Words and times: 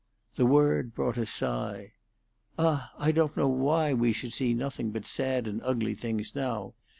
The 0.33 0.47
word 0.47 0.95
brought 0.95 1.19
a 1.19 1.27
sigh. 1.27 1.91
"Ah, 2.57 2.91
I 2.97 3.11
don't 3.11 3.37
know 3.37 3.47
why 3.47 3.93
we 3.93 4.13
should 4.13 4.33
see 4.33 4.55
nothing 4.55 4.89
but 4.89 5.05
sad 5.05 5.45
and 5.45 5.61
ugly 5.63 5.93
things 5.93 6.33
now. 6.33 6.73